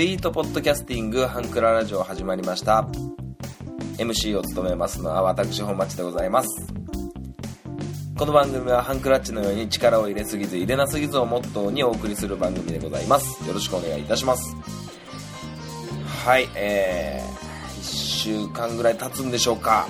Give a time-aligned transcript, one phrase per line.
[0.00, 2.88] スイートポッドキャスティングハンクララジオ始まりました。
[3.98, 6.72] MC を務めますのは私本町でございます。
[8.16, 13.46] この番組はハンクラッチのように力を入れすぎず入れなすぎずをモットーにお送りする番組でございます。
[13.46, 14.56] よろしくお願いいたします。
[16.24, 19.86] はいえー、1週間ぐらい経つんでしょうか。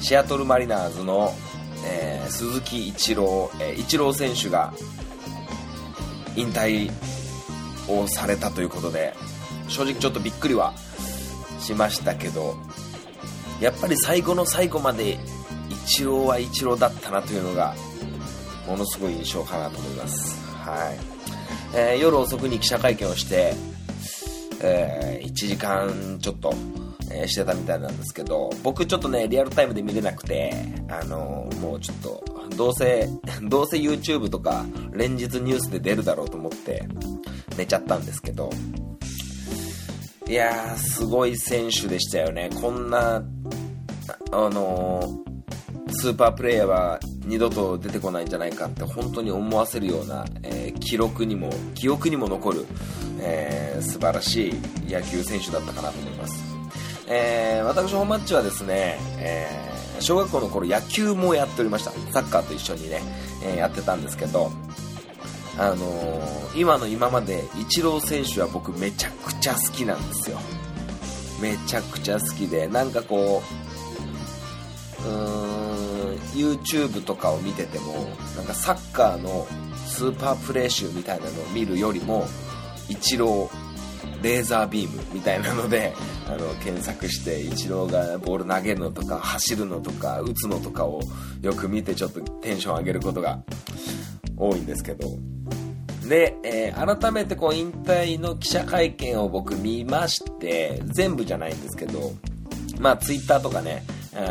[0.00, 1.34] シアトルマリナーズの、
[1.84, 4.72] えー、鈴木一郎、えー、一郎選手が
[6.36, 6.90] 引退
[7.88, 9.14] をされたということで
[9.68, 10.74] 正直ちょっとびっくりは
[11.60, 12.56] しましたけど
[13.60, 15.18] やっぱり最後の最後まで
[15.70, 17.74] イチローはイチローだったなというのが
[18.66, 21.18] ものすごい印象かなと思います、はい。
[21.74, 23.54] えー、夜遅くに記者会見をして、
[24.62, 26.52] えー、1時間ちょっと、
[27.10, 30.52] えー、してたみたいなんですけど僕ちょっとねリアルタイムで見れなくて
[30.88, 32.24] あのもうちょっと
[32.56, 33.08] どうせ
[33.42, 36.86] どうせ YouTube とか連日ニュースで出るだろうと思って
[37.58, 38.50] 寝ちゃったんですけど
[40.28, 42.50] いやーすごい選手でしたよね。
[42.60, 43.20] こんなあ
[44.30, 52.66] のー、スーパープレイヤーは二度と出てこないんじゃないかって本当に思わせるような、えー、記録にも記憶にも残る、
[53.20, 54.54] えー、素晴らしい
[54.90, 56.44] 野球選手だったかなと思います、
[57.08, 59.48] えー、私本マッチはですね、え
[60.00, 61.90] 小学校の頃野球もやっておりました。
[62.12, 63.00] サッカーと一緒にね、
[63.42, 64.50] えやってたんですけど
[65.58, 70.38] あのー、今の今までイチロー選手は僕めちゃくちゃ好きなんですよ。
[71.40, 73.42] めちゃくちゃ好きでなんかこ
[75.04, 75.88] ううーん
[76.34, 77.94] YouTube とかを見てても
[78.36, 79.46] なんかサッカーの
[79.86, 82.26] スーパープレー集みたいなのを見るよりも
[82.88, 85.94] イチローレーザービームみたいなので
[86.26, 91.00] あの検索してイチローがボール投げるのとか走るのとか打つのとかを
[91.40, 93.40] よく見てちょっとテンション上げることが
[94.38, 95.08] 多いんですけど。
[96.08, 102.12] で、えー、改めてこう引退の記者会見を僕見まして全部じゃないんですけど
[102.80, 103.82] まあツイッターとかね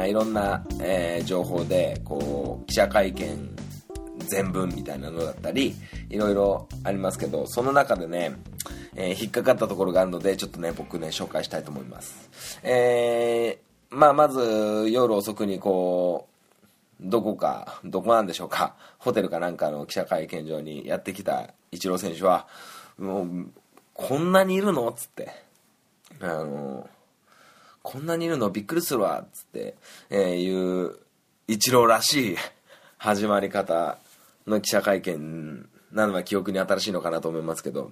[0.08, 3.56] いろんな、えー、情報でこう記者会見
[4.28, 5.76] 全文みたいなのだったり
[6.10, 8.36] いろいろありますけどその中でね、
[8.96, 12.60] えー、引っかかったところがあるのでちょっとね僕ね紹介したいと思います。
[12.64, 16.37] えー、まあまず夜遅くにこう
[17.00, 22.48] どこか、どこなんでしょうか、ホテルかなんかの記者会見場にやってきたイチロー選手は、
[22.98, 23.52] もう、
[23.94, 24.88] こんなにいるの？
[24.90, 25.32] っつって、
[26.22, 26.90] あの、
[27.84, 28.50] こんなにいるの？
[28.50, 29.22] びっくりするわ？
[29.22, 29.76] っつって、
[30.10, 30.96] えー、いう、
[31.48, 32.38] イチローらしい
[32.98, 33.98] 始まり方
[34.46, 37.92] の記者会見なのは記憶に新しいのかなと思いますけど、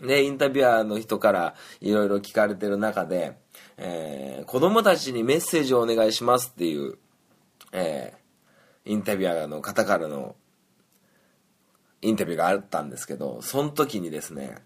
[0.00, 3.36] で、インタビュアーの人からいろいろ聞かれてる中で、
[3.78, 6.98] えー、子供たちにメッセージをお願いしますっていう、
[7.72, 8.21] えー、
[8.84, 10.34] インタビュアーの方からの
[12.00, 14.56] インタビューがあったんですけど、その時にですね、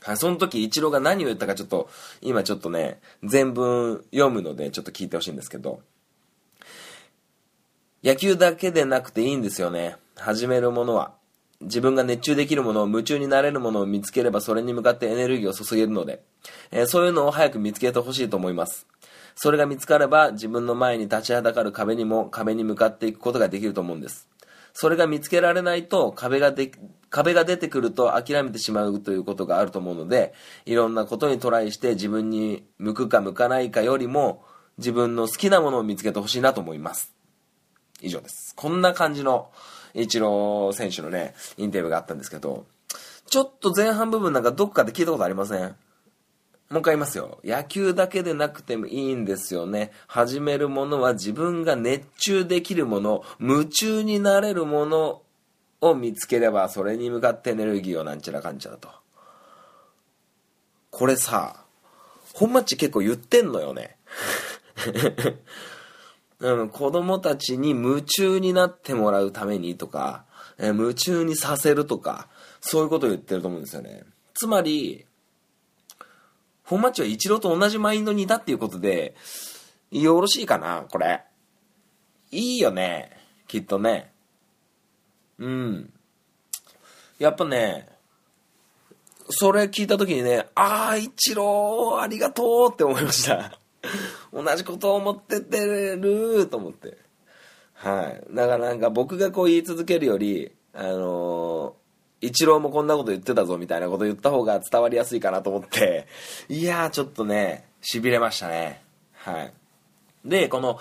[0.00, 1.88] はい、その時、イチローが何を言ったかちょっと、
[2.20, 5.80] 今ちょっとね、全文読むので、ちょっと聞いてほしいんですけど、
[8.02, 9.96] 野球だけでなくていいんですよね。
[10.16, 11.14] 始めるものは。
[11.60, 16.20] 自分が熱中できるものを夢中になれるものを見つければそれに向かってエネルギーを注げるので、
[16.72, 18.88] えー、そういうのを早く見つけてほしいと思います。
[19.34, 24.28] それが見つかれば自分の前に立ちはだかる壁にも壁に向かっていくことができると思うんです。
[24.74, 26.72] それが見つけられないと壁がで
[27.10, 30.32] 壁が出てくると諦めてしまうということがあると思うので
[30.64, 34.44] いろんなことにトライして自分に向くか向かないかよりも
[34.78, 37.14] 自分の好きなものを見つけてほしいなと思います。
[38.00, 38.54] 以上です。
[38.56, 39.50] こんな感じの
[39.94, 42.64] イチロー選手のねインタビューがあったんですけど
[43.26, 45.76] ちょっと前半部分なんかどっかで聞いたことありません？
[46.72, 47.38] もう一回言いますよ。
[47.44, 49.92] 野球だけでなくてもいいんですよね。
[50.06, 55.20] 始めるものは自分が熱中できるもの、夢中になれるもの
[55.82, 58.88] を見つければ、それに向かってエネルギーをなんちゃらかんちゃらと。
[60.90, 61.66] これさ、
[62.32, 63.98] 本町結構言ってんのよね。
[66.40, 70.24] うん、子供たちに夢中になってもらうためにとか、
[70.56, 72.28] え夢中にさせるとか、
[72.62, 74.04] そういうことを言ってると思うんですよね。
[74.32, 75.04] つまり、
[76.72, 79.14] 本マッチは一郎と同じマインドにいたっていうことで、
[79.90, 81.22] よろしいかなこれ。
[82.30, 83.10] いいよね。
[83.46, 84.10] きっとね。
[85.38, 85.92] うん。
[87.18, 87.90] やっぱね、
[89.28, 93.58] それ聞いた時にね、ああ、一郎、ありがとうって思いました。
[94.32, 96.96] 同じことを思っててると思って。
[97.74, 98.34] はい。
[98.34, 101.81] だからなんか僕がこう言い続けるより、あのー
[102.22, 106.06] イチローもこんなこと言ってたぞみたいなこと言った方が伝わりやすいかなと思って、
[106.48, 108.82] いやーちょっとね、痺れましたね。
[109.14, 109.52] はい。
[110.24, 110.78] で、この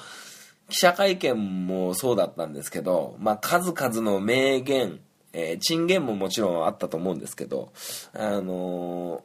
[0.69, 4.99] 記者会見もそうだったんですけど、まあ、数々の名言、
[5.33, 7.71] えー、賃金ももちろんあったと思うんですけど、
[8.13, 9.23] あの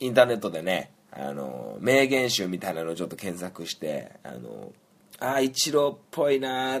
[0.00, 4.72] ー、インターネットでね、あのー、名言集みたいなのをちょっと検索して、あの
[5.18, 6.80] ああ、一郎っぽいな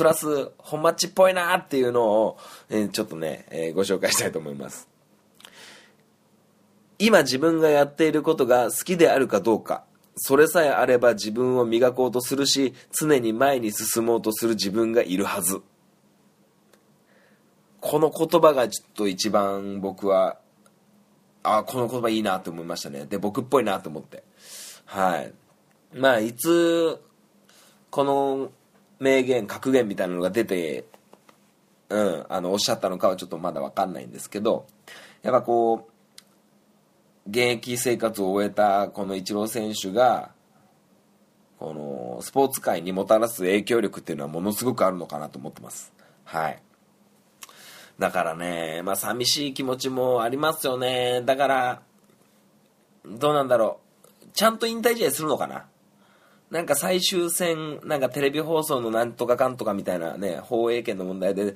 [0.00, 2.38] プラス、本町っぽいなっていうのを、
[2.70, 4.88] えちょっとね、えご紹介したいと思います。
[6.98, 9.84] 今自分がやっていることが好きであるかどうか、
[10.16, 15.60] それさえあれば自分を磨こうとするし、常に前に進もうとする自分がいるはず。
[17.82, 20.38] この言葉がちょっと一番僕は、
[21.42, 23.04] あ、この言葉いいなって思いましたね。
[23.04, 24.24] で、僕っぽいなと思って。
[24.86, 25.34] はい。
[25.92, 26.98] まあ、いつ、
[27.90, 28.50] この
[29.00, 30.84] 名言、格言みたいなのが出て、
[31.88, 34.66] うん、あの、おっしゃったのかはちょっとまだわかんないんですけど、
[35.22, 35.88] やっぱこ
[37.26, 40.30] う、現役生活を終えたこのイチロー選手が、
[41.58, 45.92] このスポーツ界にもたらす影響力っていうのはものすごくあるのかなと思ってます。
[46.24, 46.62] はい。
[47.98, 51.22] だからね、まあ寂しい気持ちもありますよね。
[51.24, 51.82] だから、
[53.04, 53.80] どうなんだろ
[54.24, 54.26] う。
[54.32, 55.66] ちゃんと引退試合するのかな
[56.50, 61.54] なんか最終戦、なんかテレビ放送のなんとかかんとかみたいなね、放映権の問題で、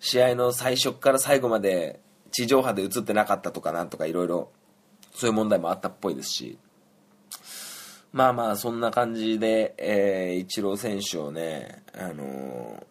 [0.00, 2.00] 試合の最初から最後まで
[2.30, 4.50] 地上波で映ってなかったとかなんとかいろいろ
[5.12, 6.58] そういう問題もあったっぽいですし、
[8.12, 12.84] まあまあ、そんな感じで、えー、イチロー選手をね、あの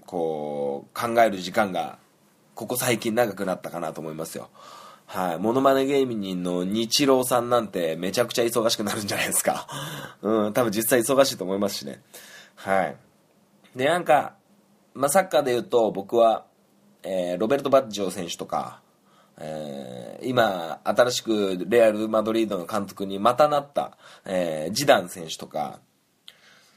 [0.00, 1.98] ー、こう、考える時間が、
[2.54, 4.48] ここ最近長くなったかなと思いますよ。
[5.06, 5.38] はい。
[5.38, 9.66] モノマネ芸人の日郎さんなんてめちゃくちゃ忙しくなるんじゃないですか。
[10.22, 12.02] うん、多分実際忙しいと思いますしね。
[12.56, 12.96] はい。
[13.76, 14.34] で、なんか、
[14.94, 16.44] まあ、サッカーで言うと僕は、
[17.02, 18.80] えー、ロベルト・バッジョ選手とか、
[19.38, 25.80] えー、今、新しくレアル・マドリードの監督にまたなった、えー、ジダン選手とか、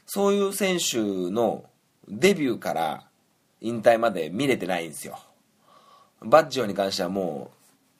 [0.06, 0.98] そういう選手
[1.30, 1.64] の
[2.08, 3.04] デビューから
[3.60, 5.18] 引退まで見れてないんですよ。
[6.20, 7.57] バッジョに関してはもう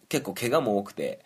[0.08, 1.20] 結構怪我も多くて、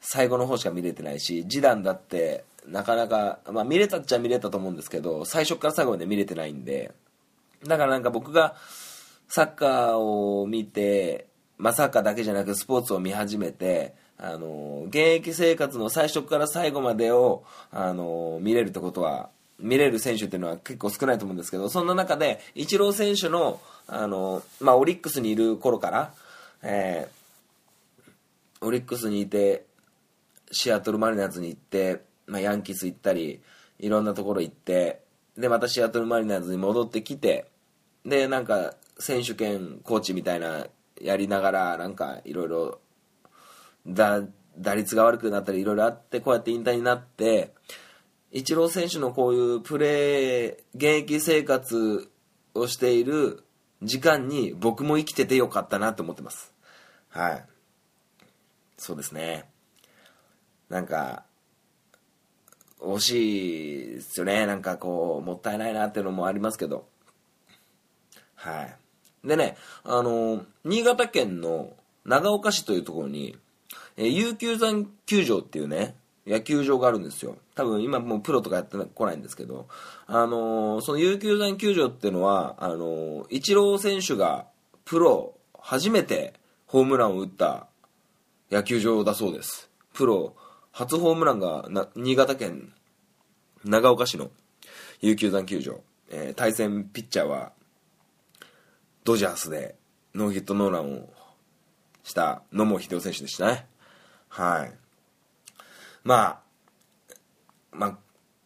[0.00, 6.92] 最後の方しか見れてないし、ジダンだってなかなか、まあ見れたっちゃ見れたと思うんですけど、最初から最後まで見れてないんで、
[7.66, 8.54] だからなんか僕が
[9.28, 11.26] サッカーを見て、
[11.58, 26.12] まあ、サッカーだけじゃなくスポーツを見始めて、あの現役生活の最初から最後までを、あの見れるってことは見れる選手っていうのは結構少ないと思うんですけどそんな中でイチロー選手の、あのまあ、オリックスにいる頃から、
[26.62, 27.17] えー、
[28.60, 29.66] オリックスにいて
[30.50, 33.40] シアトルマリナーズに行って、まあ、ヤンキース行ったり
[33.78, 35.00] いろんなところ行って
[35.36, 37.46] でまたシアトルマリナーズに戻ってきて
[38.04, 40.66] でなんか選手兼コーチみたいな
[41.00, 42.80] やりながらなんかいろいろ
[43.86, 47.54] 打率が悪くなったりいろいろあってこうやって引退になって
[48.32, 52.10] イチロー選手のこういうプレー現役生活
[52.54, 53.44] をしている
[53.82, 56.52] 時間に僕も生きててよかったなと思ってます。
[57.08, 57.44] はい。
[58.78, 59.44] そうですね。
[60.70, 61.24] なんか
[62.80, 64.46] 惜しいですよね。
[64.46, 66.86] なんかこうもったいないなっていうのもありますけど。
[68.36, 68.76] はい。
[69.26, 71.72] でね、あの、新潟県の
[72.04, 73.36] 長岡市というところに、
[73.96, 77.36] えー、悠久山球場っていうね、野球場があるんですよ。
[77.54, 79.66] 多分今もうプロとかやってこないんですけど、
[80.06, 84.46] あの、その悠久山球場っていうのは、あのー、イチロー選手が
[84.84, 86.34] プロ初めて
[86.66, 87.66] ホームランを打った
[88.50, 89.70] 野球場だそうです。
[89.92, 90.34] プロ
[90.72, 92.72] 初ホームランが新潟県
[93.64, 94.30] 長岡市の
[95.00, 95.80] 悠久山球場。
[96.10, 97.52] えー、対戦ピッチャーは
[99.04, 99.76] ドジャースで
[100.14, 101.08] ノーヒットノーランを
[102.02, 103.66] した野茂英雄選手でしたね。
[104.28, 104.72] はい。
[106.04, 106.40] まあ、
[107.72, 107.98] まあ、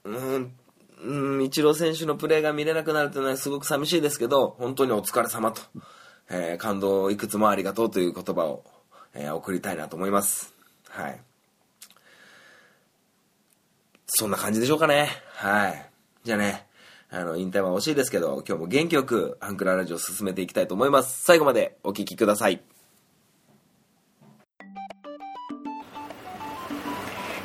[0.04, 0.52] うん、
[1.04, 5.62] うん、イチロー選手のプレーが見れなくなるというのはすごく寂しいですけど、本当にお疲れ様と、
[6.28, 8.64] えー、感動いくつもありがとうという言葉を、
[9.14, 10.54] えー、送りたいなと思います。
[10.88, 11.21] はい。
[14.07, 15.09] そんな感じでしょうかね。
[15.35, 15.90] はい。
[16.25, 16.66] じゃあね、
[17.11, 21.25] あの、引退は惜しいですけど、今日も元気よくアンクララジオ進めていきたいと思います。
[21.25, 22.62] 最後までお聴きください。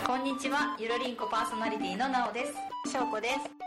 [0.05, 2.91] こんにちは、ゆるりんこパーソナリティのなおです。
[2.91, 3.66] しょうこです。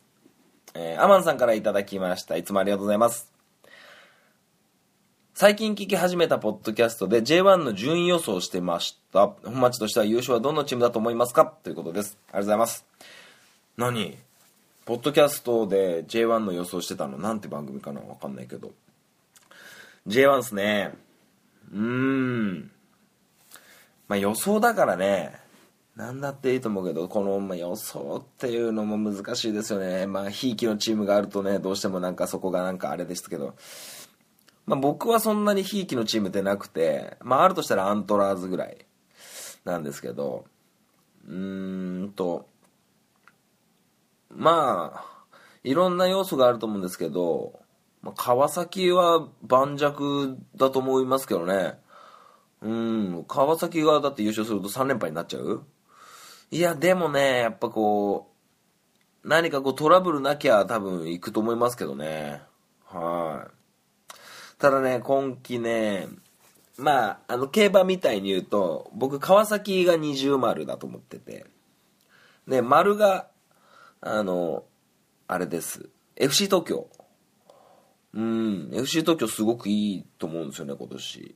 [0.73, 2.37] えーアマンさんからいただきました。
[2.37, 3.31] いつもありがとうございます。
[5.33, 9.27] 最近聞き始めたポッドキャストで J1 の順位予想してました。
[9.27, 11.45] 本町としては優勝はどのチームだと思いますか？
[11.45, 12.17] ということです。
[12.27, 12.85] ありがとうございます。
[13.77, 14.17] 何？
[14.85, 17.17] ポッドキャストで J1 の予想してたの？
[17.17, 18.01] なんて番組かな？
[18.01, 18.71] わかんないけど。
[20.07, 20.93] J1 っすね。
[21.73, 22.71] うーん。
[24.07, 25.40] まあ予想だからね。
[25.95, 30.07] なんだっていいと思うけど、この、ま、予想っていうのも難しいですよね。
[30.07, 33.55] まあ、ひいきのチームがあるとね、どうしてもなんかそこがなんかあれですけど。
[34.65, 38.85] まあ僕はそんなにひいきのチームってなくて、まああるとしたらアントラーズぐらい
[39.65, 40.45] なんですけど、
[41.27, 42.47] うーんと、
[44.29, 45.25] まあ、
[45.63, 47.59] いろんな要素があると思うんですけど、
[48.01, 49.83] まあ、川崎は盤石
[50.55, 51.77] だと思いますけどね。
[52.61, 55.65] うん、川崎がだって優勝すると3連敗になっちゃう
[56.53, 58.29] いや、でもね、やっぱこ
[59.23, 62.41] う、何かこうトラブルなきゃ多分行くと思いますけどね。
[62.85, 64.17] はい。
[64.59, 66.09] ただね、今季ね、
[66.77, 71.45] まあ、あの、競馬みたいに言うと、僕、川崎が二重丸だと思ってて、
[72.49, 73.29] で、丸が、
[74.01, 74.65] あの、
[75.27, 75.87] あれです。
[76.17, 76.89] FC 東京。
[78.13, 81.35] うん、FC 東京すごくいいと思うんですよね、今年。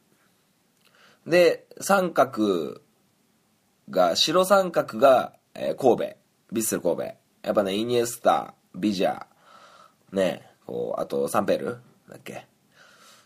[1.25, 2.81] で、三角
[3.89, 6.03] が、白三角が、えー神戸。
[6.03, 7.03] ヴィッセル神戸。
[7.03, 11.65] やっぱね、イニエスタ、ビジャー、ね、こう、あと、サンペール？
[12.09, 12.47] だっけ？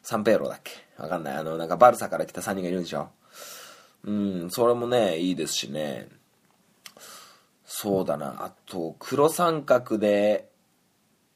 [0.03, 0.71] サンペーロだっけ？
[0.97, 1.35] わかんない。
[1.35, 3.09] あの、なんかバルサから来た3人がいるんでしょ？
[4.05, 6.07] うん、それもね、いいですしね。
[7.65, 8.45] そうだな。
[8.45, 10.49] あと、黒三角で、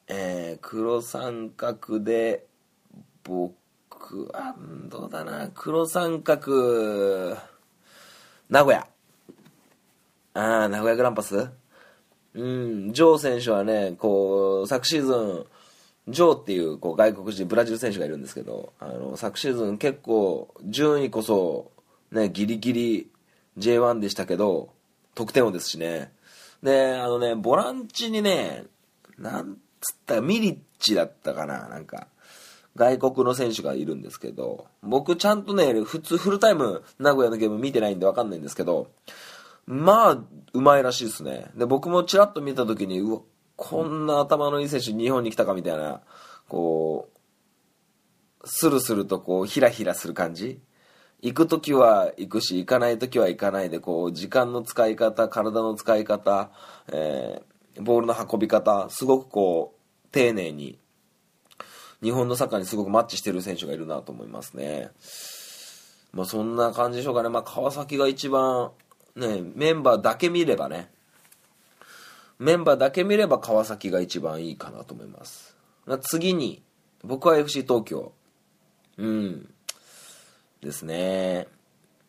[0.08, 2.46] えー、黒三角で、
[3.22, 3.54] 僕、
[4.34, 5.50] あ、んどうだな。
[5.54, 7.36] 黒三角、
[8.48, 8.86] 名古屋。
[10.34, 11.48] ああ、名古屋グランパス？
[12.34, 15.46] うん、ジョー選手はね、こう、昨シーズン、
[16.06, 21.70] ジョーっていうこう外国人ブラジル選手がいるんですけどあの昨シーズン結構順位こそ、
[22.12, 23.10] ね、ギリギリ
[23.56, 24.68] J1 でしたけど
[25.14, 26.12] 得点王ですしね。
[26.62, 28.64] であのねボランチにね
[29.16, 32.08] なんつったらミリッチだったかななんか
[32.76, 38.88] 外国の選手がいるんですけど僕ちゃんとね普通フルタイム名古屋のゲーム見てないんで分かんないんですけど
[39.66, 43.20] まあうまいらしいですねで僕もちらっと見た時にうわ
[43.56, 46.00] こんな頭のいい選手日本に来たかみたいな、
[46.48, 47.08] こ
[48.42, 50.60] う、スルスルとこう、ヒラヒラする感じ
[51.22, 56.50] 行く時は行くし、行かない時は行かないで、こう、時間の使い方、体の使い方、
[56.92, 60.78] えー、ボールの運び方、すごくこう、丁寧に、
[62.02, 64.90] 日本のサッカーにすごくマッチしてる選手がいるなと思いますね。
[66.12, 67.28] まあそんな感じでしょうかね。
[67.28, 68.72] まあ川崎が一番、
[69.16, 70.90] ね、メンバーだけ見ればね、
[72.38, 75.56] メンバーだけ見れば川崎が一番いいかなと思います。
[76.02, 76.62] 次に、
[77.02, 78.12] 僕は FC 東京。
[78.98, 79.54] うん。
[80.60, 81.46] ですね。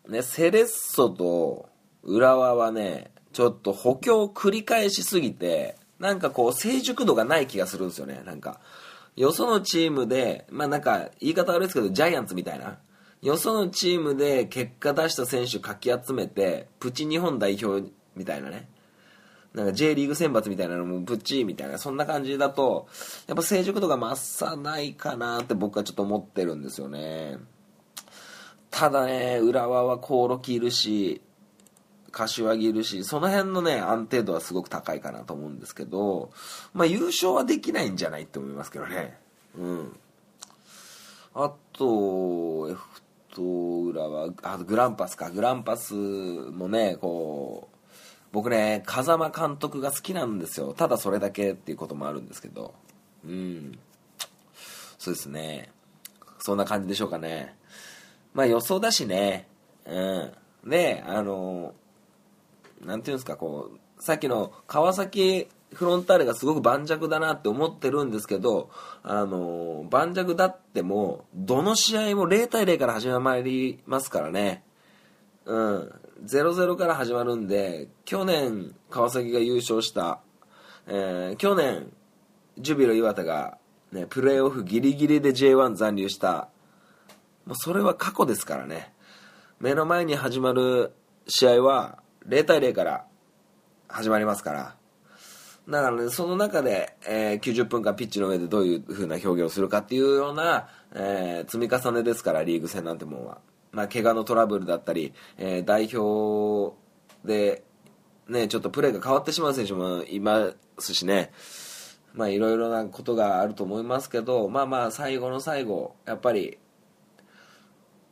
[0.07, 1.69] ね、セレッソと
[2.03, 8.21] 浦和はね、ちょっと補強を繰り返しすぎて、なんかこう成熟度がない気がするんですよね。
[8.25, 8.59] なんか、
[9.15, 12.77] よそのチームで、まあなんか言い方悪いですけど、ジャイアンツみたいな。
[13.25, 18.69] よそのチームで結果出した選手かき集めて、プチ日本代表みたいなね。
[19.55, 22.87] なんか J リーグ選抜みたいなのもプチみたいな、そんな感じだと、
[23.25, 27.39] やっぱ成熟度が増さないかなって僕はちょっと思ってるんですよね。
[28.69, 31.21] ただね、浦和はコオロキいるし、
[32.11, 36.29] 柏木いるし、その辺のね、安定度はすごく高いかなと思うんですけど、
[36.73, 39.17] まあ優勝はできないんじゃないって思いますけどね。
[39.57, 39.99] うん。
[41.33, 43.04] あと、F
[43.35, 47.75] と浦和、あグランパスか、グランパスもね、こう、
[48.35, 50.73] 僕ね風間監督が好きなんですよ。
[50.73, 52.73] ただそれだけっていうこともあるんですけど。
[53.25, 53.79] うん。
[54.97, 55.71] そうですね。
[56.39, 57.55] そんな感じでしょうかね。
[58.33, 59.47] まあ予想だしね。
[59.85, 59.97] う
[60.65, 60.69] ん。
[60.69, 61.73] であの
[62.83, 68.71] なんていうんですかこうさっきの川崎フロンターレがすごく盤石だなって思ってるんですけど、
[69.03, 74.63] あの盤石だってもどの試合も0対0から始まりますからね。
[75.45, 75.91] うん、
[76.25, 80.21] 0-0から始まるんで去年川崎が優勝した、
[80.87, 81.91] えー去年
[82.57, 83.57] ジュビロ磐田が、
[83.91, 86.49] ね、プレーオフギリギリで J1 残留した。
[87.45, 88.93] もうそれは過去ですからね。
[89.59, 90.93] 目の前に始まる
[91.27, 93.05] 試合は0対0から
[93.87, 94.75] 始まりますから。
[95.69, 103.39] だからね、その中で、えー90分間ピッチの上でどういう風な表現をするかっていうような、えー積み重ねですから、リーグ戦なんてもんは。
[103.71, 106.75] まあ、怪我のトラブルだったり、えー代表
[107.25, 107.63] で、
[108.27, 111.31] ね、ちょっとプレーが変わってしまう選手もいますしね。
[112.15, 116.57] まあいろいろなことがあると思いますけどまあまあ最後の最後やっぱり、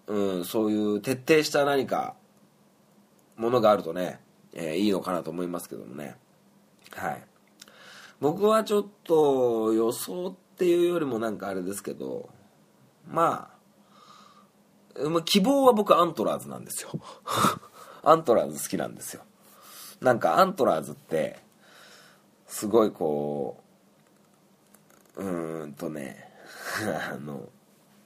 [0.07, 2.15] うん、そういう徹底した何か
[3.37, 4.19] ものがあるとね、
[4.53, 6.15] えー、いいのかなと思いますけどもね
[6.91, 7.23] はい
[8.23, 12.29] 僕はちょっと予想っていうよりもなんかあれですけど
[13.05, 13.51] ま
[14.95, 16.91] あ希望は僕アントラーズなんですよ。
[18.01, 19.23] アントラーズ好きなんですよ。
[19.99, 21.41] なんかアントラーズって
[22.47, 23.61] すごいこ
[25.17, 26.31] ううーんとね
[27.11, 27.49] あの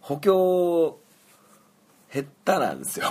[0.01, 0.97] 補強
[2.11, 3.05] 下手なんですよ。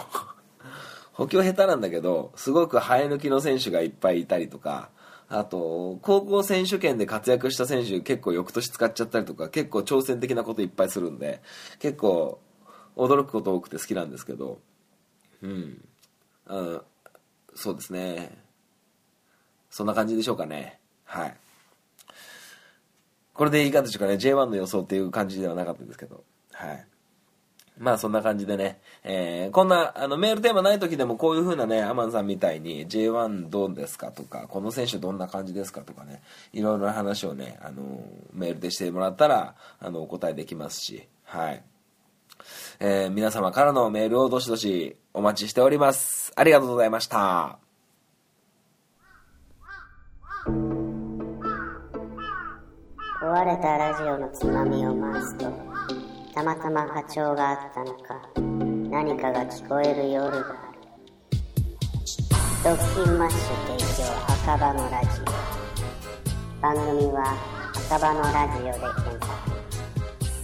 [1.12, 4.90] 補強下手なんだけどすごく生え抜きの選手がいっぱいいたりとか
[5.28, 11.42] あと高校選手権で活躍した選手結構翌年使っちゃったりとか結構挑戦的なこといっぱいするんで
[11.80, 12.40] 結構
[12.96, 14.60] 驚くこと多くて好きなんですけど
[15.42, 15.84] うん。
[16.46, 16.82] あ
[17.54, 18.36] そうですね。
[19.70, 20.78] そんな感じでしょうかね。
[21.04, 21.36] はい。
[23.32, 24.14] これでいいかでしょうかね。
[24.14, 26.24] J1 の予想っていう感じではなかったですけど。
[26.52, 26.86] はい。
[27.78, 37.82] まあそんな感じでね、えー、こんなあのメールテーマない時でもこういう風なね、アマンさんみたいに J1 どうですかとか、この選手どんな感じですかとかね、いろいろな話をね、あの
[38.32, 41.62] メールでしてもらったら、あの、お答えできますし、はい。
[42.80, 46.32] えー、皆様からのメールをどしどしお待ちしております。
[46.36, 47.58] ありがとうございました。
[53.20, 56.05] 壊れたラジオのつまみを回すと
[56.36, 58.20] たまたま波長があったのか
[58.90, 60.78] 何かが聞こえる夜がある。
[62.62, 63.40] ドッキンマッシュ
[63.78, 64.10] 提供
[64.44, 66.60] 赤羽のラジオ。
[66.60, 67.34] 番組は
[67.88, 69.46] 赤羽のラジオで検索。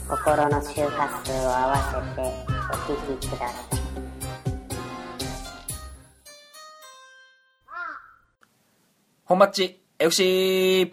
[0.09, 2.23] 心の周波数を合わせて
[2.71, 3.83] お聞きください。
[9.26, 10.91] 本マッチ FC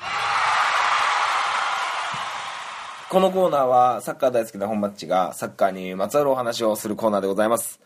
[3.10, 7.80] このコーナーはサッカー大好きな本マッチがサッカーにまつわるお話をするコーナーでございます。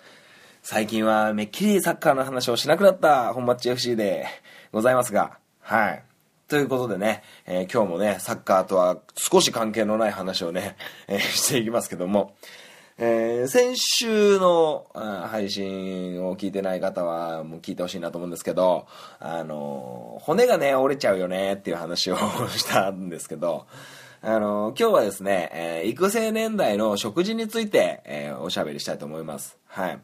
[0.62, 4.25] 最近はめっきりサッカーの話をしなくなった本マッチ FC で
[4.73, 6.03] ございますが、はい。
[6.49, 10.75] ということでね、えー、今日もね、サッカーとは少し関係のない話をね、
[11.07, 12.36] えー、していきますけども、
[12.97, 18.88] えー、先週の配信を聞いてない方はもう聞いてほしいなと思うんですけど、
[19.21, 22.17] あの骨がね、折れちゃうよねっていう話を
[22.57, 23.67] したんですけど、
[24.25, 29.57] あの、今日はですね、えー、育成年代の食事について、えー、おしゃべりしたいと思います。
[29.67, 29.99] はい。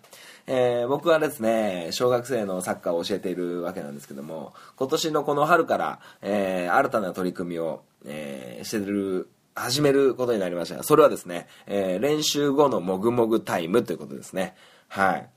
[0.46, 10.84] えー、僕はですね、小学生のサッカーを教えているわけなんですけども、今年のこの春から、えー、新たな取り組みを、えー、してる、始めることになりました。
[10.84, 14.54] それはですね、えー、練習後のもぐもぐタイムということですね。
[14.90, 15.30] はい。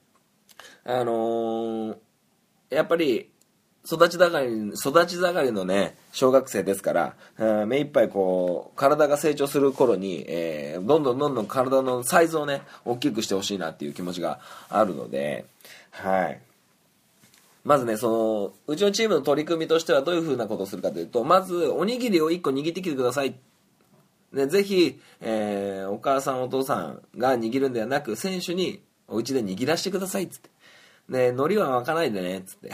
[0.83, 1.97] あのー、
[2.71, 3.32] やっぱり、
[3.85, 15.47] 育ち盛り、育ち盛りのね、小学生ですから、えー、目いっぱいこう、体が成長する頃に、えー、どんどんどんどん体のサイズをね、大きくしてほしいなっていう気持ちがあるので、
[15.91, 16.41] はい。
[17.65, 23.35] まずね、その、うちのチームの取り組みとしてはどういう風なことをするかというと、まず、おにぎりを1個握ってきてください。
[24.33, 30.51] ね、ぜひ、えー、お母さんお父さんが握るんではなく、選手にお家で握らせてくださいつって。
[31.09, 32.71] ね、海苔は巻かないでね、つって。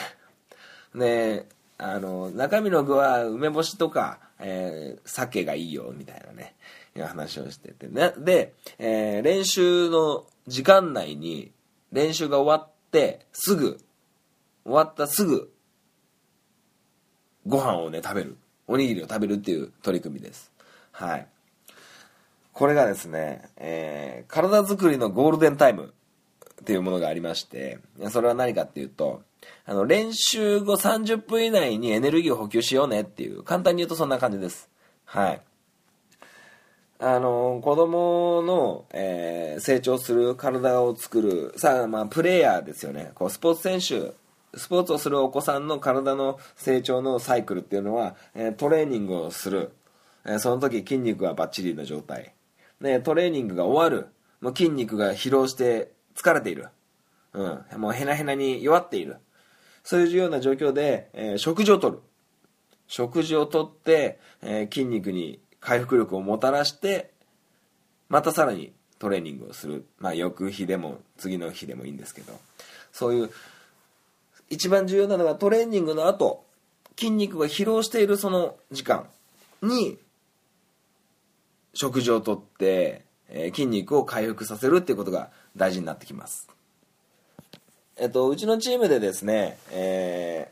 [0.99, 1.47] で、
[1.79, 6.55] あの、中身の具は梅干しとか、えー、鮭がいいよ、みたいなね、
[6.97, 8.13] いう話をしててね。
[8.19, 11.53] で、えー、練習の時間内に、
[11.93, 13.79] 練習が終わって、すぐ、
[14.65, 15.53] 終わったすぐ、
[17.47, 18.37] ご飯をね、食べる。
[18.67, 20.53] おにぎりを食べるっていう取り組みです。
[20.93, 21.27] はい。
[22.53, 25.95] これがですね、えー、体作りのゴールデンタイム
[26.61, 27.79] っていうものがありまして、
[28.11, 29.23] それは何かっていうと、
[29.67, 34.69] あの、練習後30分以内にエネルギーを補給しようねっていう、簡単に言うとそんな感じです。
[35.05, 35.43] はい。
[37.01, 43.13] あの、子供の、えー、成長する体を作る、さあ、まあ、プレイヤーですよね。
[43.15, 44.15] こう、スポーツ選手、
[44.59, 49.73] スポーツをするお子さんの体の成長のサイクルっていうのは、えー、トレーニングをする。
[50.25, 52.35] えー、その時筋肉がバッチリの状態。
[52.81, 54.09] ね、トレーニングが終わる。
[54.41, 56.69] もう筋肉が疲労して疲れている。
[57.33, 57.43] う
[57.77, 57.81] ん。
[57.81, 59.19] もうヘナヘナに弱っている。
[59.89, 62.01] そういうような状況で、えー、食事をとる。
[62.89, 67.11] 食事をとって、えー、筋肉に回復力をもたらして、
[68.11, 69.87] またさらにトレーニングをする。
[69.99, 72.39] まあ、翌日でも、次の日でもいいんですけど、
[72.93, 73.31] そういう、
[74.51, 76.45] 一番重要なのがトレーニングの後、
[76.99, 79.07] 筋肉が疲労しているその時間
[79.63, 79.97] に、
[81.73, 86.47] 食事をとって、えー、筋肉を回復させるっていうことが大事になってきます。
[88.01, 90.49] えっと、うちのチームでですね、え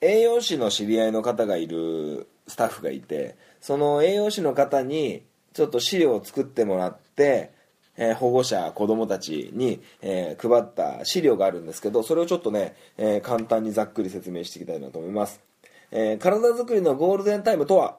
[0.00, 5.22] ー、栄養士の知り合いの方がいるスタッフがいてその栄養士の方に
[5.52, 7.50] ちょっと資料を作ってもらって、
[7.96, 15.40] えー保護者子供たちに、えー配った資料があるんですけどそれをちょっとね、えー簡単にざっくり説明していきたいなと思います、
[15.90, 17.98] えー体作りのゴールデンタイムとは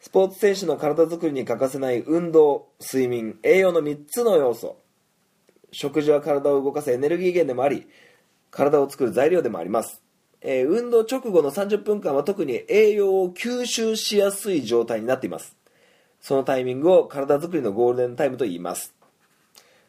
[0.00, 4.76] スポーツ選手の体作りに欠かせない運動睡眠栄養の3つの要素。
[5.74, 7.86] 食事は体を動かすエネルギー源でもあり
[8.50, 10.00] 体を作る材料でもあります、
[10.40, 15.56] えー運動直後の30分間は特に栄養を吸収しやすい状態になっています。
[16.20, 18.94] そのタイミングを体作りのゴールデンタイムと言います。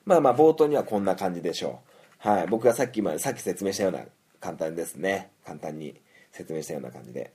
[0.06, 1.82] まあまあ冒頭にはこんな感じでしょ
[2.26, 2.28] う。
[2.28, 4.00] はい僕がさっきまさっき説明したような
[4.40, 5.32] 簡単ですね。
[5.46, 5.96] 簡単に
[6.32, 7.32] 説明したような感じで。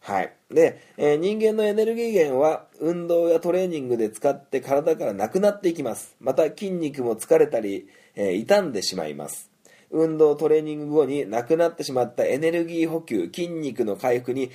[0.00, 0.32] はい。
[0.50, 6.16] で、えー人間のエネルギー源は運動やトレーニングで使って体からなくなっていきます。
[6.20, 9.50] また筋肉も疲れたり、えー傷んでしまいます。
[9.90, 14.50] 運動トレーニング後になくなってしまったエネルギー補給、筋肉の回復に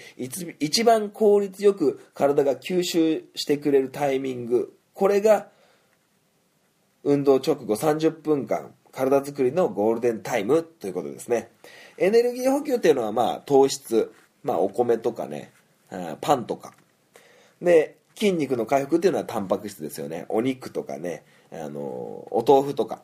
[0.60, 4.78] 一番効率よく体が吸収してくれるタイミング。
[4.94, 5.48] これが
[7.04, 11.50] 運動直後30分間体作りのゴールデンタイムということですね
[11.98, 14.12] エネルギー補給っていうのはまあ糖質、
[14.44, 15.52] まあ、お米とかね
[16.22, 16.74] パンとか。
[17.62, 20.26] で筋肉の回復っていうのはタンパク質ですよね。
[20.30, 23.02] お肉とかねあのお豆腐とか。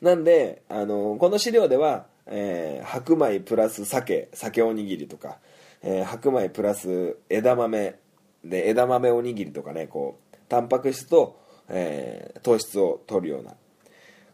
[0.00, 5.38] なんであのこの資料では、えー白米プラス鮭鮭おにぎりとか、
[5.82, 7.96] えー白米プラス枝豆
[8.44, 13.54] で枝豆おにぎりとかねこうタンパク質と、えー糖質を取るような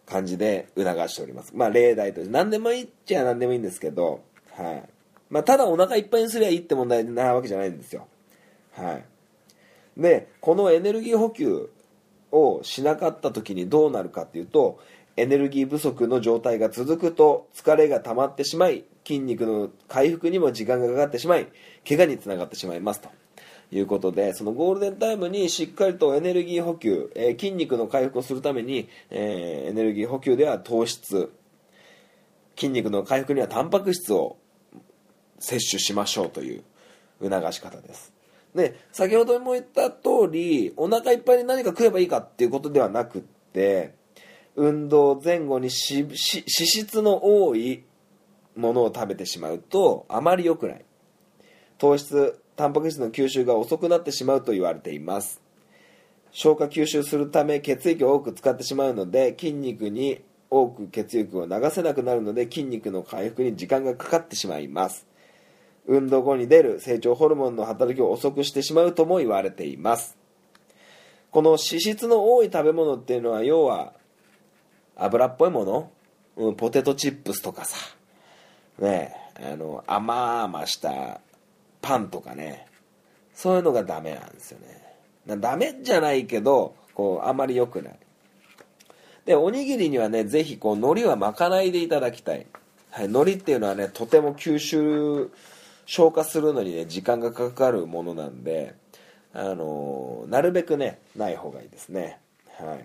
[0.07, 1.53] 感じで促しております。
[1.55, 2.33] まあ例題として。
[2.33, 4.23] 何でもいいっちゃ何でもいいんですけど、
[4.57, 4.88] はい。
[5.31, 8.07] まあ、ただお腹いっぱいにすりゃいいって問題なわけじゃないんですよ。
[8.73, 9.05] はい。
[9.97, 11.71] でこのエネルギー補給
[12.31, 14.79] をしなかった時にどうなるかっていうと
[15.17, 21.49] エネルギー不足の状態が続くと疲れが溜まってしまい筋肉の回復にも時間がかかってしまい
[21.87, 23.09] 怪我につながってしまいますと。
[23.71, 31.31] いうことでそのゴールデンタイムにしっかりとエネルギー補給、えー筋肉の回復をするために、えーエネルギー補給では糖質
[32.57, 34.38] 筋肉の回復にはタンパク質を
[35.38, 36.62] 摂取しましょうという
[37.22, 38.12] 促し方です。
[38.55, 43.20] で先ほども言った通りお腹いっぱいに何か食えばいいかっていうことではなくっ
[43.53, 43.94] て
[44.57, 47.85] 運動前後に脂質の多い
[48.57, 50.85] ものを食べてしまうとあまり良くない。
[51.79, 55.40] 糖質タンパク質の吸収が遅くなってしまうと言われています。
[56.33, 60.20] 消化吸収するため血液を多く使ってしまうので筋肉に
[60.51, 65.07] 多く血液を流せなくなるので筋肉の回復に時間がかかってしまいます。
[65.88, 70.16] 運動後に出る成長ホルモンの働きを遅くしてしまうとも言われています。
[71.31, 73.94] この脂質の多い食べ物っていうのは要は
[74.96, 75.90] 油っぽいもの、
[76.37, 77.77] うん、ポテトチップスとかさ。
[78.79, 81.20] ねえあの甘々した
[81.81, 82.66] パンとかね。
[83.35, 84.59] そういうのがダメなんですよ
[85.27, 85.38] ね。
[85.38, 87.98] ダメじゃないけどこうあまり良くない。
[89.24, 92.46] でおにぎりにはねぜひこう海苔は巻かないでいただきたい、
[92.90, 95.31] はい、海苔っていうのはねとても吸収
[95.88, 98.74] 消化するのにね時間がかかるものなんで
[99.33, 102.20] あのなるべくねない方がいいですね。
[102.59, 102.85] はい。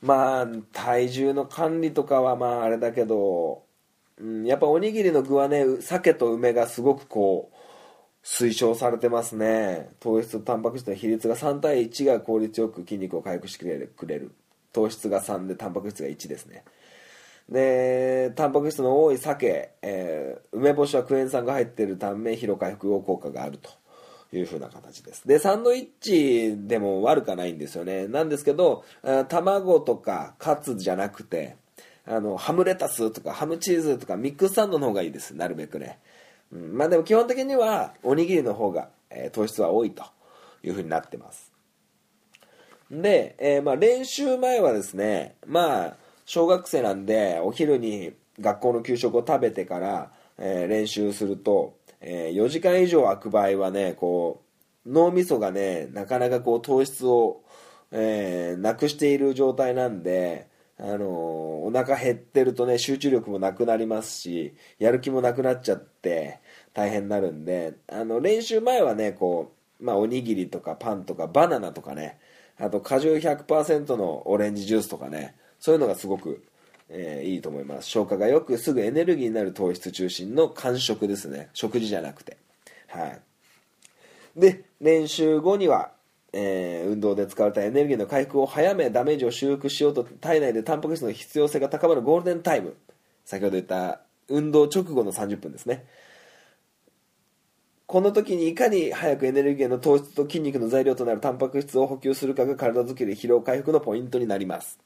[0.00, 3.64] まあ体重の管理とかはまああれだけど、
[4.20, 7.56] うん、やっぱおにぎりの具はね鮭と梅がすごくこう
[8.24, 9.88] 推奨されてますね。
[9.98, 13.64] 糖質とタンパク質の比率が3対1が効率よく筋肉を回復して
[13.96, 14.32] くれる。
[14.72, 16.62] 糖質が3でタンパク質が1ですね。
[17.48, 23.70] でタンパク質の多い鮭、え梅干しはクエン酸が入っているため疲労回復後効果があると
[24.36, 25.26] いう風な形です。
[25.26, 28.08] でサンドイッチでも悪くないんですよね。
[28.08, 28.84] なんですけど
[29.28, 31.56] 卵とかカツじゃなくて
[32.04, 35.98] あのハムレタスとかハムチーズとかミックスサンドの方がいいですなるべくね、
[36.52, 40.04] うん、まあでも基本的にはおにぎりの方が、えー糖質は多いと
[40.62, 41.52] いう風になってます。
[42.90, 54.42] で、えーまあ、練習前はですねまあ小学生なんでお昼に学校の給食を食べてから、えー練習すると、え4時間以上空く場合はねこ
[54.86, 57.42] う脳みそがねなかなかこう糖質を、
[57.90, 60.48] えーなくしている状態なんで
[60.78, 66.40] あのーお腹減ってるとね集中力もなくなりますしやる気もなくなっちゃって
[66.72, 72.18] 大変になるんであの練習前はねこう、まあ、おにぎりとかパンとかバナナとかね
[72.58, 76.44] あと果汁100%のオレンジジュースとかねそういうのがすごく、
[76.90, 77.88] えーいいと思います。
[77.88, 81.50] 消化がよくすぐエネルギーになる糖質中心の間食ですね。
[81.52, 82.36] 食事じゃなくて。
[82.88, 83.20] はい。
[84.36, 85.92] で練習後には、
[86.32, 92.74] えー運動で使われたエネルギーの回復を早めダメージを修復しようと体内でタンパク質の必要性が高まるゴールデンタイム。
[93.24, 95.84] 先ほど言った運動直後の30分ですね。
[97.86, 104.78] この時にいかに早くエネルギーの糖質と筋肉の材料となるタンパク質を補給するかが体づくり疲労回復のポイントになります。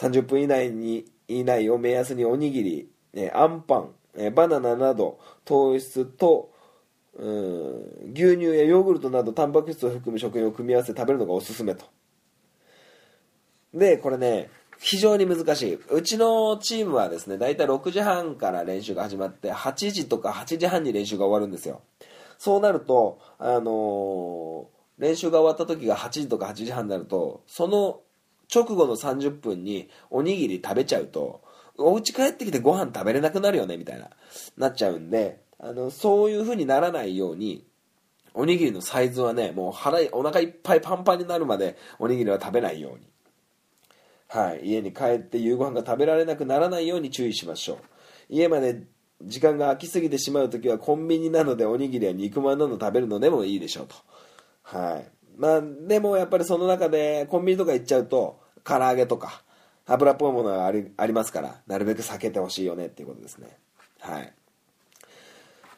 [0.00, 6.50] 30分以内に以内を目安におにぎり、えあんパン、えバナナなど糖質と
[7.14, 11.84] うん牛乳やヨーグルトなどタンパク質を含む食品を組み合わせて食べるのがおすすめと。
[13.74, 15.74] でこれね非常に難しい。
[15.74, 21.82] うちのチームはですね大体6時半から練習が始まって8時とか8時半に練習が終わるんですよ。
[22.38, 28.00] そうなるとあのー練習が終わった時が8時とか8時半になるとその
[28.52, 31.42] 直後の30分におにぎり食べちゃうと
[31.78, 34.10] お家帰ってきてご飯食べれなくなるよねみたいな
[34.56, 37.64] なっちゃうんであのそういう風にならないように
[38.34, 43.08] おにぎりのサイズはねもう腹お腹いっぱいパンパンになるまでおにぎりは食べないように。
[44.28, 47.78] はい家に帰って夕ご飯が食べられなくならないように注意しましょう。
[48.28, 48.84] 家まで
[49.22, 53.96] 時間が空きすぎてしまう時はコンビニなのでおにぎりや肉まんなど食べるのでもいいでしょうと。
[54.62, 55.10] はい。
[55.36, 59.42] まあでもやっぱりその中でコンビニとか行っちゃうと唐揚げとか
[59.86, 63.48] 油っぽいものがありありますからなるべく避けてほしいよねっていうことですね。
[64.00, 64.32] はい。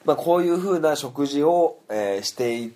[0.05, 2.73] まあこういう風な食事を、えーしていっ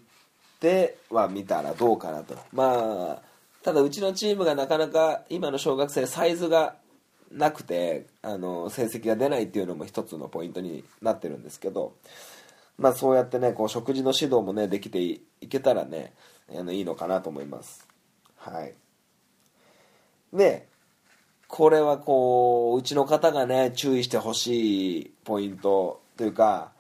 [0.61, 2.35] ては見たらどうかなと。
[2.53, 3.23] まあ
[3.63, 6.77] ただうちのチームがなかなか今の小学生サイズが
[7.33, 11.95] なくてあの成績が出ないっていうのも一つのポイントになってるんですけど
[12.79, 16.13] まあそうやってねこう食事の指導もねできていいけたらね
[16.57, 17.87] あのいいのかなと思います。
[18.37, 18.75] はい。
[20.33, 20.69] で
[21.49, 26.73] これはこううちの方がね注意してほしいポイントというか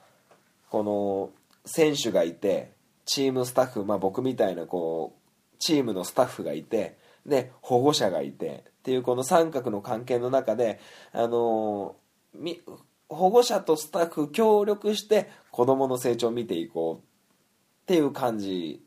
[0.70, 1.30] この
[1.64, 2.72] 選手がいて
[3.04, 10.80] チームスタッフ、まあ、僕みたいなこうチームのスタッフがいてで保護者がいてっていうこの三角の関係の中で
[11.12, 11.96] あの
[12.34, 12.60] み
[13.08, 18.82] 保護者とスタッフ協力して子供の成長を見ていこうっていう感じ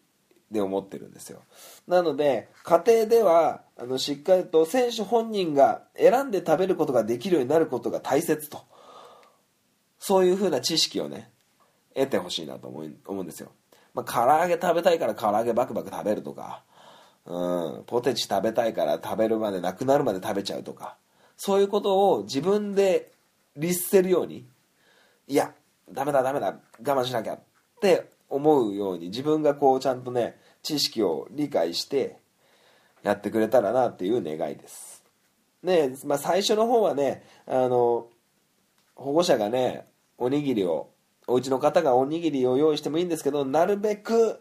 [0.52, 1.42] で思ってるんですよ。
[1.88, 8.64] なので家庭ではあのしっかりと選手本人が選んで食べることができるようになることが大切と。
[10.00, 11.30] そういうふうな知識をね
[11.94, 13.52] 得てほしいなと思い思うんですよ、
[13.94, 16.64] まあ、唐揚げ食べたいから唐揚げバクバク食べるとか。
[17.26, 20.96] うんポテチ食べたいから食べるまでなくなるまで食べちゃうとか。
[21.38, 23.14] そういうことを自分で
[23.56, 24.48] 律せるように
[25.28, 25.54] いや
[25.92, 27.40] ダメだダメだ我慢しなきゃっ
[27.82, 32.18] て思うように自分がこうちゃんとね知識を理解して
[33.04, 35.04] やってくれたらなっていう願いです。
[35.64, 38.08] ねまあ最初の方はねあの
[38.96, 39.88] 保護者がね
[40.18, 40.90] おにぎりを
[41.28, 44.40] お家の方がおにぎりを用意してもいいんですけどなるべく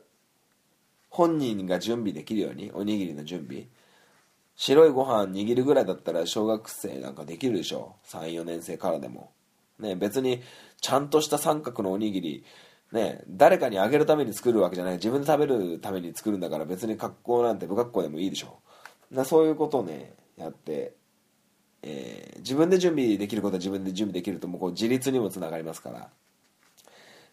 [1.10, 3.66] 本人が準備できるようにおにぎりの準備。
[4.56, 9.30] 白いご飯握るぐらいだったら小学生なんかできるでしょ34年生からでも。
[9.78, 10.42] ね別に
[10.80, 12.44] ちゃんとした三角のおにぎり
[12.92, 14.94] ね誰かにあげるために作るわけじゃない。
[14.94, 18.60] 自分で食べるために作るんだから別に格好なんて不格好でもいいでしょ
[19.10, 20.94] なそういうことをねやって、
[21.82, 26.08] えー自分で準備できることは自分で準備できるともうこう自立にもつながりますから。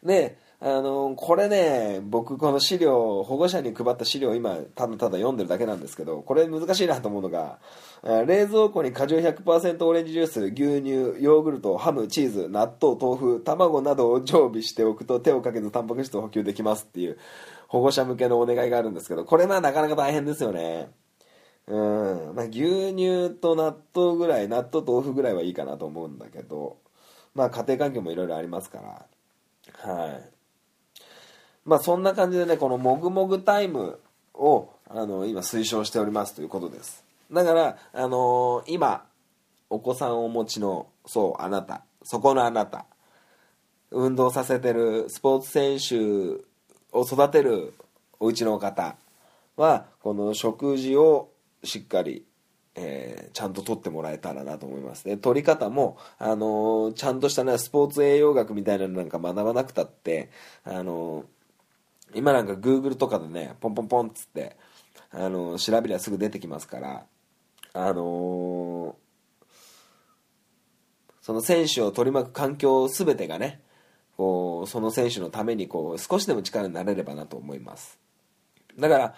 [0.03, 7.59] であのこれね僕この資料保護者に配った資料を今ただただ読んでるだけなんですけどこれ難しいなと思うのが
[8.03, 10.89] 冷蔵庫に果汁100%オレンジジュース牛乳
[11.21, 17.17] ヨーグルトハムチーズ納豆豆腐卵などを常備しておくと手をかけずタンパク質を補給できますっていう
[17.67, 20.89] 保護者向けのお願いがあるんですけどこれまあなかなか大変ですよね。
[21.67, 21.75] う
[22.31, 22.35] ん。
[22.35, 26.77] まあ、牛乳と納豆ぐらい納豆豆腐ぐらいはいいかなと思うんだけど
[27.33, 29.93] まあ家庭環境もいろいろありますから。
[29.93, 30.34] はい。
[31.65, 33.99] まあそんな感じでねこのもぐもぐタイム
[34.33, 39.03] をあの今推奨しておりますということですだからあのー今
[39.69, 42.85] お子さんをお持ちのそうあなたそこのあなた
[43.91, 46.43] 運動させてるスポーツ選手
[46.91, 47.73] を育てる
[48.19, 48.95] お家の方
[49.57, 51.29] はこの食事を
[51.63, 52.25] しっかり、
[52.75, 55.05] えーちゃんと取ってもらえたらなと思います。
[55.07, 60.29] ね取り方も、あのーちゃんとしたねスポーツ栄養学みたいなのなんか学ばなくたって、
[60.63, 61.25] あの
[62.13, 64.55] 今なんか Google とかでねポンポンポンっつって、
[65.11, 67.05] あの調べりゃすぐ出てきますから
[67.73, 68.95] あの
[71.21, 73.61] その選手を取り巻く環境全てがね
[74.17, 77.99] こうその選手のためにこう少しでも力になれればなと思います。
[78.77, 79.15] だから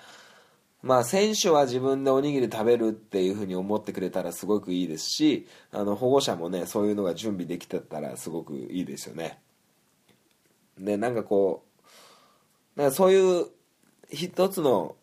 [0.81, 9.39] まあ選手は自分でおにぎり食べるっていうふうに思ってくれたらすごくいいですしあの保護者もねそういうのが準備できてたらすごくいいですよね。
[10.79, 11.66] でなんかこう
[12.77, 13.47] なんかそういう
[14.09, 14.95] 一つの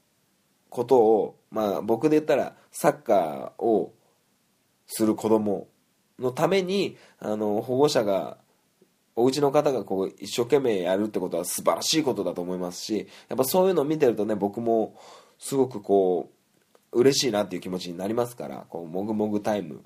[0.70, 3.92] ことをまあ僕で言ったらサッカーを
[4.86, 5.68] する子供
[6.18, 8.38] のためにあの保護者が
[9.16, 14.96] お家の方がこう一生懸命やるってことは素晴らしいことだと思いますしやっぱそういうのを見てるとね僕も
[15.38, 16.30] すごくこ
[16.92, 19.84] う嬉しいなっていう気持ちになりますからこうもぐもぐタイム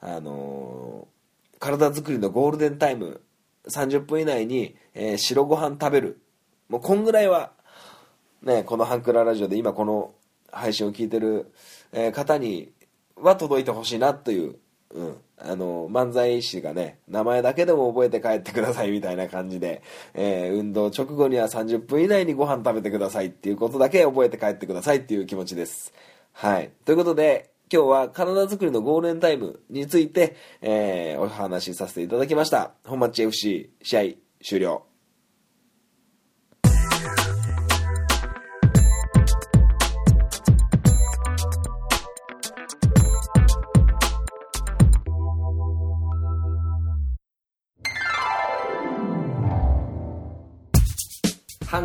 [0.00, 1.12] あのー
[1.62, 3.20] 体作りのゴールデンタイム
[3.72, 6.20] 30分以内に、えー白ご飯食べる。
[6.72, 7.52] もうこんぐらいは
[8.42, 10.14] ねこのハンクララジオで今この
[10.50, 11.52] 配信を聞いてる、
[11.92, 12.72] え方に
[13.16, 14.56] は届いてほしいなという、
[14.94, 19.82] うん、あの漫才師がね名前だけでも覚えて帰ってくださいみたいな感じで、
[20.14, 25.92] えー運動直後には30分以内にご飯食べてくださいっていうことだけ覚えて帰ってくださいっていう気持ちです。
[26.32, 26.70] はい。
[26.86, 32.72] ということで今日は体作りのゴールデンタイムについて、えーお話しさせていただきました。
[32.86, 34.00] 本町 FC 試合
[34.42, 34.91] 終了。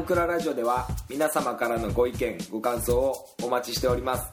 [0.07, 4.31] クララジオでは皆様からのご意見ご感想をお待ちしております。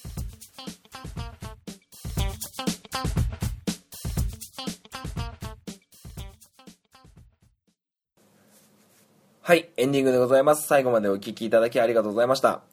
[9.48, 10.66] はい、エンディングでございます。
[10.66, 12.64] 最後までお聞きいただきありがとうございました。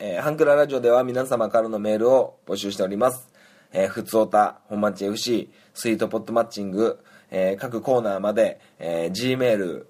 [0.00, 3.28] えーハンクララジオでは皆様からのメールを募集しております。
[3.72, 6.98] えー、ふつおた、本町 FC、スイートポットマッチング、
[7.30, 9.84] えー各コーナーまで、えー Gmail、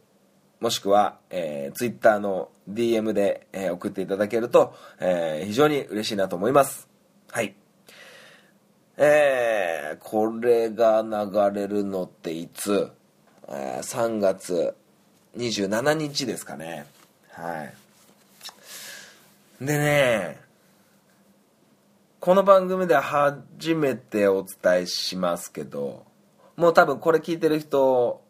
[0.61, 6.87] もしくは、えー、Twitter の DM で、えー送っていただけると、えー非常に嬉しいなと思います。
[7.31, 7.57] はい。
[8.99, 12.91] えーこれが流れるのっていつ、
[13.49, 14.75] えー ?3 月
[15.37, 16.87] 27日ですかね。
[17.31, 19.65] はい。
[19.65, 20.41] でね、
[22.21, 26.05] この番組で初めてお伝えしますけど、
[26.57, 28.23] もう多分これ聞いてる人、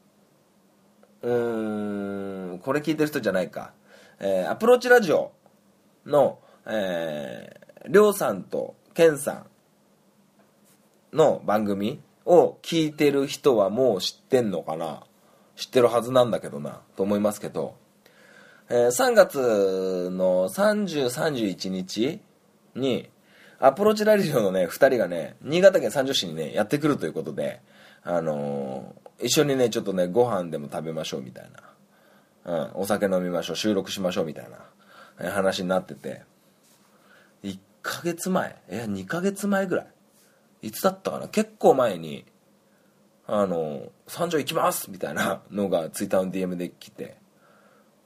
[1.23, 3.73] うーん、これ聞いてる人じゃないか。
[4.19, 5.33] えーアプローチラジオ
[6.05, 9.45] の、えー、りょうさんとけんさ
[11.13, 15.06] んの番組を聞いてる人はもう知ってんのかな
[15.57, 17.75] 知ってるはずなんだけどなと思いますけど、
[18.69, 22.21] えー3月の3031日
[22.75, 23.09] に
[23.59, 27.61] アプローチラジオのね2人がね新潟県三条市にねやってくるということで
[28.05, 31.51] あのー一緒にねちょっとねご飯でも食べましょうみたい
[32.45, 34.59] な、うん、お酒飲みましょう収録しましょうみたいな
[35.21, 36.23] えー話になってて。
[37.45, 39.87] 1ヶ月前いや2ヶ月前ぐらい。
[40.63, 41.29] いつだったかな？
[41.29, 42.25] 結構前に
[43.27, 47.17] あの三条行きますみたいなのがツイッターの DM で来て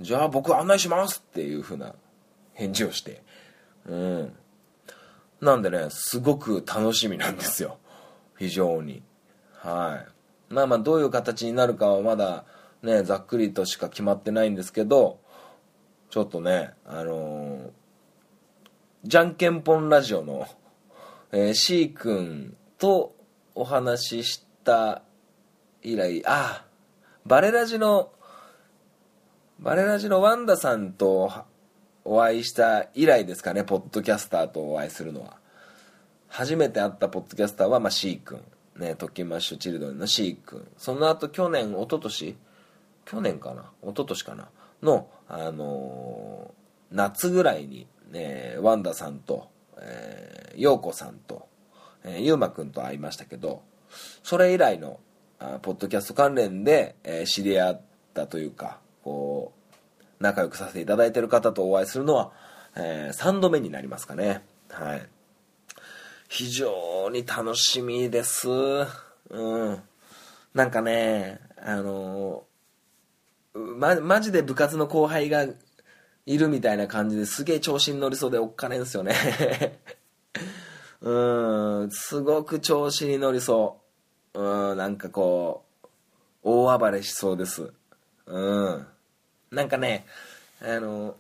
[0.00, 1.94] じゃあ僕案内しますっていう風な
[2.54, 3.22] 返事をして
[3.86, 4.32] うん。
[5.40, 7.78] なんでねすごく楽しみなんですよ。
[8.38, 9.02] 非常に。
[9.54, 10.04] は
[10.50, 10.52] い。
[10.52, 12.44] まあまあどういう形になるかはまだ
[12.82, 15.18] ねざっくりとしか決まってないんですけど
[16.10, 17.70] ちょっとねあのー
[19.02, 20.46] じゃんけんぽんラジオの、
[21.32, 23.14] えー、C 君と
[23.54, 25.00] お話しした
[25.82, 26.64] 以来あ
[27.26, 28.12] バレラジの
[29.58, 31.30] バレラジのワンダさんと
[32.04, 35.36] お会いした以来ですかねポッドキャスターとお会いするのは。
[36.28, 38.40] 初めて会ったポッドキャスターは、まあ、C 君。
[38.76, 40.66] ねトキマッシュチルドレンの C 君。
[40.78, 42.36] その後去年一昨年？
[43.04, 43.70] 去年かな？
[43.82, 44.48] 一昨年かな？
[44.82, 46.60] の、あのー
[46.92, 51.46] 夏ぐらいに、ね、ワンダさんと、えー、陽子さんと、
[52.02, 53.62] えー、ゆうまくんと会いましたけど
[54.24, 54.98] それ以来の
[55.62, 57.80] ポッドキャスト関連で、えー知り合っ
[58.14, 62.32] たというかこう仲良くさせていただいている方とお会いするのは、
[62.76, 64.44] え3度目になりますかね。
[64.68, 65.08] はい。
[66.28, 68.48] 非常に楽しみです。
[69.30, 69.82] うん。
[70.54, 72.44] なんかねあの
[73.54, 75.46] ま、マジで部活の後輩が
[76.26, 79.14] いるみたいな感じですげえ調子に乗りそうでおっかねえんすよね。
[81.00, 81.90] うん。
[81.90, 83.79] すごく調子に乗りそう。
[84.72, 85.86] うんなんかこう
[86.42, 87.72] 大暴れしそうです。
[88.26, 88.86] うん。
[89.50, 90.06] なんかね
[90.62, 91.16] あの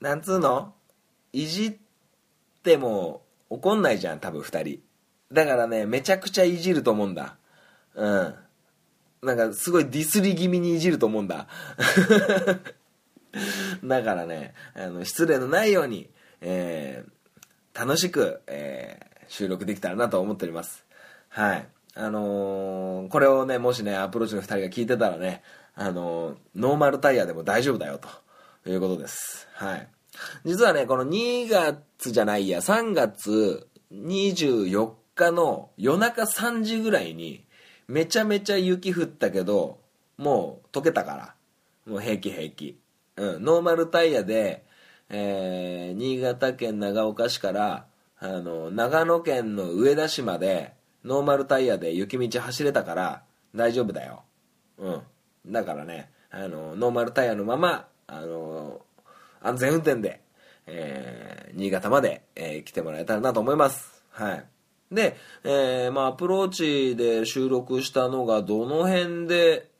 [0.00, 0.74] なんつうの？
[1.32, 1.76] いじっ
[2.62, 4.80] ても怒んないじゃん多分2人。
[5.32, 7.36] だからねめちゃくちゃいじると思うんだ。
[7.94, 8.34] うん。
[9.22, 11.48] なんかすごいディスり気味にいじると思うんだ。
[13.84, 16.10] だからねあの失礼のないように、
[16.40, 17.10] えー
[17.78, 20.84] 楽しく、えー収録できたらなと思っております。
[21.28, 21.68] はい。
[21.94, 25.42] あのーこれをね、もしね、アプローチの2人が聞いてたらね、
[25.74, 27.98] あのーノーマルタイヤでも大丈夫だよ、
[28.64, 29.48] ということです。
[29.54, 29.88] はい。
[30.44, 37.44] 実はね、この2月じゃないや、3月24日の夜中3時ぐらいに、
[37.86, 39.80] めちゃめちゃ雪降ったけど、
[40.16, 41.34] もう溶けたから、
[41.86, 42.78] もう平気平気。
[43.16, 44.64] うん、ノーマルタイヤで、
[45.08, 47.86] えー新潟県長岡市から、
[48.20, 50.74] あの、長野県の上田市まで、
[51.04, 53.22] ノーマルタイヤで雪道走れたから、
[53.54, 54.22] 大丈夫だよ。
[54.78, 55.02] うん。
[55.52, 58.80] だからね、あの、ノーマルタイヤのまま、あの、
[59.40, 60.20] 安全運転で、
[60.66, 64.02] えー新潟まで、えー来てもらえたらなと思います。
[64.10, 64.44] はい。
[64.92, 69.70] で、えーまあ、アプローチで収録したのがどの辺で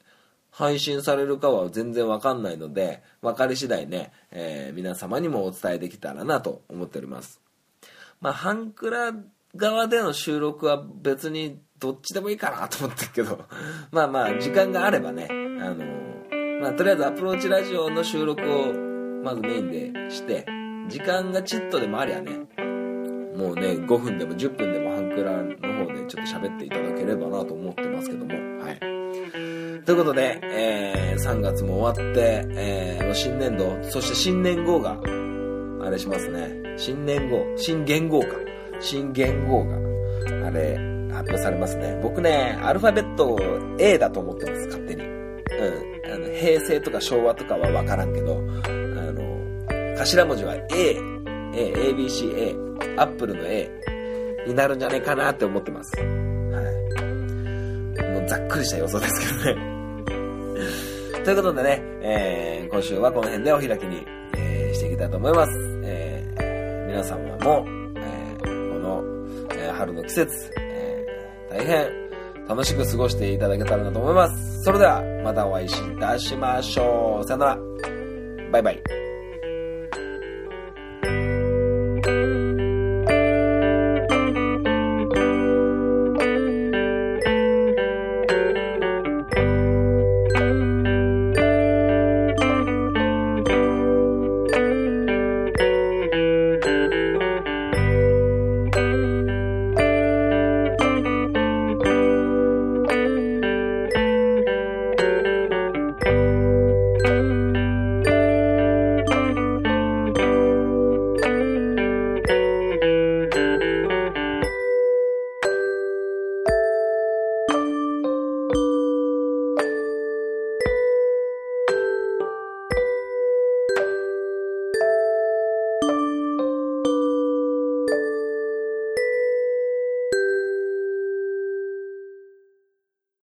[0.51, 7.41] 配信されるかは全然わかんないので、分かり次第ね、えー皆様にもお伝えできたらなと思っております。
[8.21, 9.13] まあ、ハンクラ
[9.57, 13.45] 側での収録は別にどっちでもいいかなと思ってるけど、
[13.91, 15.35] まあまあ、時間があればね、あ
[15.75, 15.85] の
[16.61, 18.73] まあ、とりあえずアプローチラジオの収録を
[19.23, 20.45] まずメインでして、
[20.89, 22.33] 時間がちっとでもありゃね、
[23.37, 28.79] もうね、5分でも10分でもハンクラの方でちょっと喋っていただければなと思ってますけども、はい。
[29.85, 34.99] ということで、えー3月も終わって、えー新年度、そして新年号が、
[35.81, 36.51] あれしますね。
[36.77, 38.29] 新年号、新元号か。
[38.81, 39.77] 新元号が、
[40.47, 40.77] あれ、
[41.13, 41.99] 発表されますね。
[42.03, 43.39] 僕ね、アルファベットを
[43.79, 45.03] A だと思ってます、勝手に。
[45.05, 45.09] うん。
[46.13, 48.39] あの、平成とか昭和とかはわからんけど、あ
[49.13, 50.97] の、頭文字は A、
[51.55, 52.55] A、ABC、A、
[52.97, 53.69] アップルの A
[54.47, 55.99] になるんじゃないかなって思ってます。
[55.99, 56.05] はい。
[58.13, 59.69] もうざっくりした予想ですけどね。
[61.25, 64.07] ということでね、えー今週はこの辺でお開きに、
[64.37, 65.53] えーしていきたいと思います。
[65.85, 67.67] えー皆様も、
[69.79, 70.79] 春の季節、えー
[71.51, 72.09] 大変
[72.47, 74.63] 楽しく過ごしていただけたらなと思います。
[74.65, 75.71] それでは、またお会いい
[76.01, 77.27] たしましょう。
[77.27, 77.59] さよなら。
[78.51, 79.08] バイバイ。